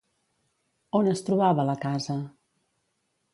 [0.99, 2.17] On es trobava la casa?